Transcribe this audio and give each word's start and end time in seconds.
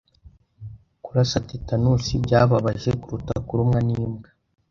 Kurasa 1.03 1.37
tetanusi 1.49 2.11
byababaje 2.25 2.89
kuruta 3.01 3.35
kurumwa 3.47 3.79
n'imbwa. 3.87 4.29